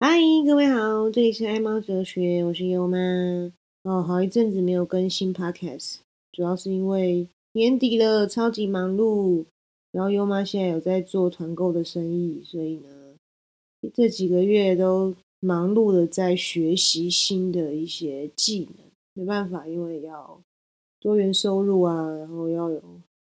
[0.00, 2.96] 嗨，各位好，这里是爱猫哲学，我是优妈。
[3.82, 5.96] 哦，好一阵子没有更新 podcast，
[6.30, 9.44] 主要是因为年底了，超级忙碌。
[9.90, 13.16] 然后优妈现在有在做团购的生意，所以呢，
[13.92, 18.86] 这几个月都忙碌的在学习新的一些技能。
[19.14, 20.40] 没办法，因为要
[21.00, 22.80] 多元收入啊，然后要有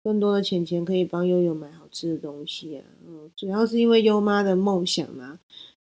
[0.03, 2.83] 更多的钱钱可以帮悠悠买好吃的东西啊。
[3.07, 5.39] 嗯，主要是因为优妈的梦想嘛。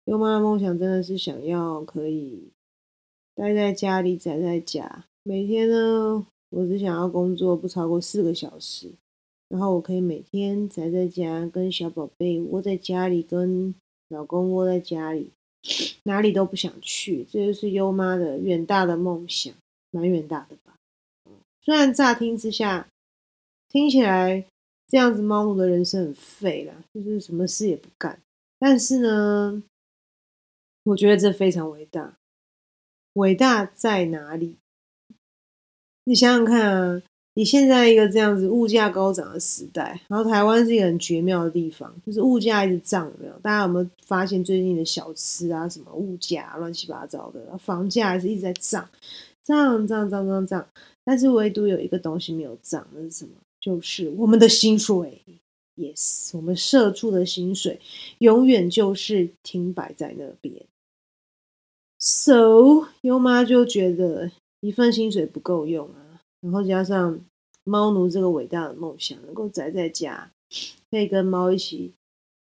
[0.08, 2.48] 优妈的梦想真的是想要可以
[3.34, 8.90] 待在家里宅在家，每天呢，我只想要工作不超过四个小时，
[9.50, 13.74] 然后我可以每天宅在家，跟小宝贝窝在家里，跟
[14.08, 15.28] 老公窝在家里，
[16.04, 19.52] 哪里都不想去，这就是优妈的远大的梦想，
[19.90, 20.74] 蛮远大的吧？
[21.60, 22.88] 虽然乍听之下
[23.68, 24.42] 听起来
[24.86, 28.18] 这样子猫奴的人生很废啦，就是什么事也不干，
[28.58, 29.62] 但是呢。
[30.88, 32.16] 我觉得这非常伟大，
[33.14, 34.56] 伟大在哪里？
[36.04, 37.02] 你想想看啊，
[37.34, 43.38] 你现在一个这样子物价高涨的时代，然后台湾是一个很绝妙的地方，就是物价一直涨，没有？
[43.40, 48.88] 大家有没有发现最近的小吃啊，什么物价乱七八糟的，房价还是一直在涨，
[49.42, 50.66] 涨涨涨涨涨，
[51.04, 53.32] 但是唯独有一个东西没有涨，那是什么？
[53.60, 55.20] 就是我们的薪水。
[55.76, 57.78] Yes，我们社畜的薪水
[58.18, 60.52] 永远就是停摆在那边。
[61.98, 64.30] So，优妈就觉得
[64.60, 67.20] 一份薪水不够用啊，然后加上
[67.64, 70.30] 猫奴这个伟大的梦想，能够宅在家，
[70.90, 71.92] 可以跟猫一起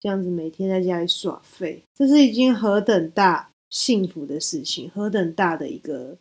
[0.01, 6.19] 这样子每天在家里耍废，这是已经何等大幸福的事情，何等大的一个。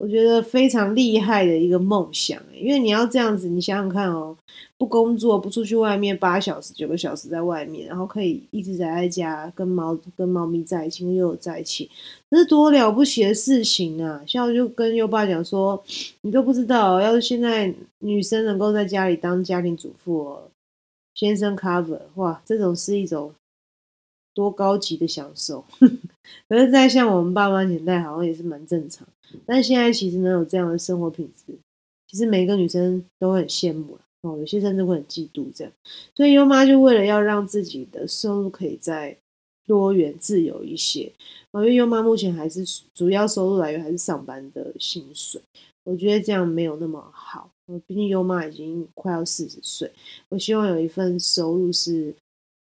[0.00, 4.34] 我觉得非常厉害的一个梦想，因为你要这样子，你想想看哦，
[4.78, 11.90] 不工作，不出去外面八小时、九个小时在外面，然后可以一直宅在家，跟猫、跟猫咪在一起，跟悠悠在一起，
[12.30, 14.24] 这是多了不起的事情啊！
[14.26, 15.84] 像我就跟优爸讲说，
[16.22, 20.34] 你都不知道，要是现在女生能够在家里当家庭主妇，
[21.14, 23.34] 先生 cover，哇，这种是一种
[24.32, 25.62] 多高级的享受。
[26.48, 29.06] 可是，在像我们爸妈年代，好像也是蛮正常。
[29.46, 31.54] 但现在其实能有这样的生活品质，
[32.06, 35.72] 其实每个女生都很羡慕哦，有些甚至会很嫉妒这样。
[36.14, 39.16] 所以优妈就为了要让自己的收入可以再
[39.66, 41.12] 多元自由一些，
[41.52, 42.64] 因为优妈目前还是
[42.94, 45.40] 主要收入来源还是上班的薪水，
[45.84, 47.50] 我觉得这样没有那么好。
[47.86, 49.90] 毕竟优妈已经快要四十岁，
[50.28, 52.14] 我希望有一份收入是。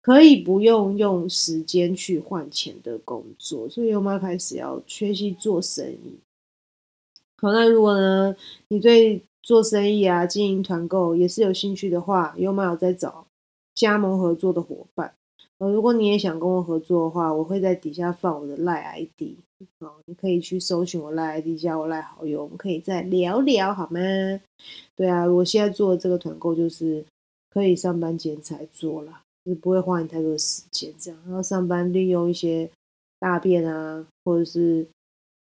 [0.05, 6.13] 可以不用用时间去换钱的工作，所以优妈开始要学习做生意。
[7.43, 8.33] 好，那如果呢，
[8.69, 13.27] 你对做生意啊、经营团购也是有兴趣的话，优妈有在找
[13.75, 15.13] 加盟合作的伙伴。
[15.57, 19.35] 呃，如果你也想跟我合作的话，我会在底下放我的赖 ID，
[19.79, 23.99] 哦，你可以去搜寻我赖 ID，加我赖好友，我们可以再聊聊，好吗？
[24.95, 27.03] 对啊，我现在做的这个团购就是
[27.49, 29.19] 可以上班兼才做了。
[29.45, 32.69] 是不会花你太多时间，这样，然后上班利用一些
[33.19, 34.87] 大便啊，或者是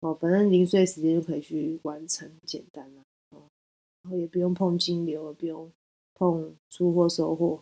[0.06, 3.02] 哦，反正零碎时间就可以去完成，简单啦，
[3.32, 3.42] 哦，
[4.04, 5.72] 然后也不用碰金流，不用
[6.14, 7.60] 碰出货收货，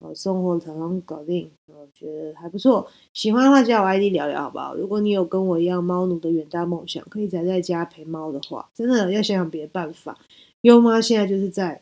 [0.00, 2.90] 哦，送货常常搞定，我觉得还不错。
[3.14, 4.74] 喜欢的话加我 ID 聊聊好不好？
[4.74, 10.18] 如果你有跟我一样猫奴的远大梦想，可以宅在家陪猫的话，真的要想想别的办法。
[10.62, 11.80] 优妈现在就是在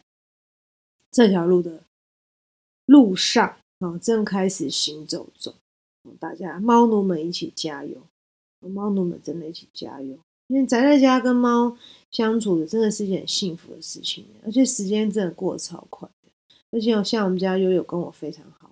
[1.11, 1.81] 这条路的
[2.85, 3.57] 路上。
[3.81, 5.53] 哦，正开始行走中，
[6.19, 7.99] 大家猫奴们一起加油！
[8.69, 10.19] 猫奴们真的一起加油！
[10.49, 11.77] 因为宅在家跟猫
[12.11, 16.31] 相处的真的是一件幸福的事情，而且时间真的过得超快的。
[16.71, 18.71] 而且像我们家悠悠跟我非常好，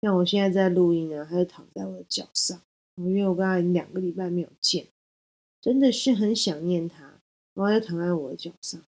[0.00, 2.60] 像我现在在录音呢，它就躺在我的脚上，
[2.96, 4.86] 因为我跟它已经两个礼拜没有见，
[5.60, 7.20] 真的是很想念它，
[7.54, 8.82] 然后就躺在我的脚上，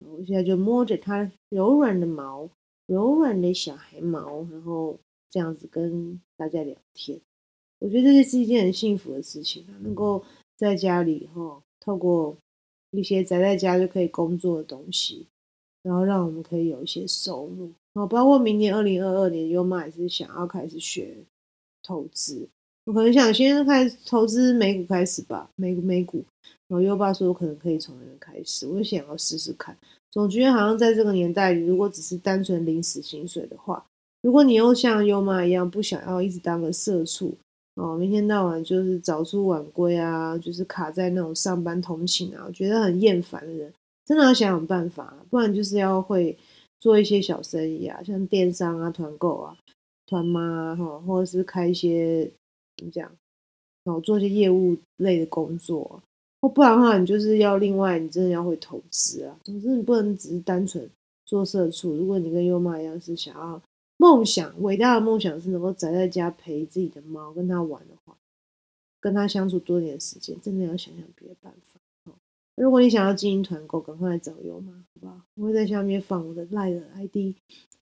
[0.00, 2.48] 我现在就摸着它柔软的毛。
[2.86, 4.98] 柔软的小孩毛，然后
[5.30, 7.18] 这样子跟大家聊天，
[7.82, 9.74] 我觉得这是一件很幸福的事情啊！
[9.82, 10.22] 能够
[10.56, 12.36] 在家里哈，透过
[12.92, 15.26] 一些宅在家就可以工作的东西，
[15.82, 17.72] 然后让我们可以有一些收入。
[17.92, 21.16] 然后包括明年二零二二年，优妈也是想要开始学
[21.82, 22.48] 投资，
[22.84, 26.24] 我可能想先开始投资美股开始吧，美美股。
[26.68, 29.76] 然后优爸说，我可能可以从那个开始，我就想要试试看。
[30.10, 33.84] 总觉得好像在这个年代里，如果只是单纯领死薪水的话，
[34.22, 37.36] 如果你又像优妈一样不想要一直当个社畜
[37.74, 43.72] 哦，一天到晚就是早出晚归啊，就是卡在那种上班通勤啊，我觉得很厌烦的人，
[44.04, 46.36] 真的要想想办法，不然就是要会
[46.78, 49.56] 做一些小生意啊，像电商啊、团购啊、
[50.06, 52.30] 团妈哈，或者是开一些
[52.76, 53.10] 怎么讲
[53.84, 56.00] 然后做一些业务类的工作，
[56.40, 59.36] 或不然的话，你就是要另外，你真的要会投资啊。
[59.42, 60.88] 总之，你不能只是单纯
[61.24, 61.96] 做社畜。
[61.96, 63.60] 如果你跟优妈一样是想要
[64.02, 68.16] 梦想，伟大的梦想是能够宅在家陪自己的猫，跟它玩的话，
[69.00, 71.78] 跟它相处多点时间，真的要想想别的办法。
[72.56, 75.20] 如果你想要经营团购，赶快来找优妈，好不好？
[75.36, 77.32] 我会在下面放我的赖的 ID。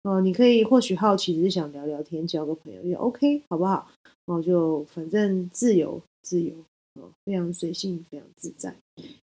[0.02, 3.90] 哦，你可以或许好奇，只是想聊聊天，交个朋友也 OK，好不好？
[4.26, 6.55] 哦，就反正自由，自由，
[7.00, 8.76] 哦，非常随性，非常自在。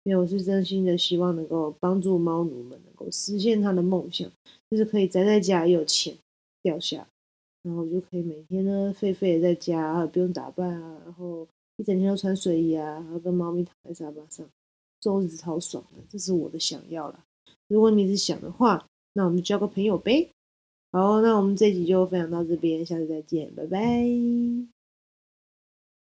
[0.03, 4.31] 因为我是真心的希望能够帮助猫奴们能够实现他的梦想，
[4.71, 6.15] 就是可以宅在家也有钱
[6.63, 7.07] 掉下，
[7.63, 14.47] 然后就可以每天呢废废的在家，不用打扮啊，然后一整天都穿睡衣啊，然后跟猫咪躺在沙发上，
[15.01, 17.25] 这日子超爽的，这是我的想要了。
[17.69, 20.31] 如果你是想的话，那我们交个朋友呗。
[20.93, 24.82] 好，那我们这集就分享到这边，下次再见，拜拜。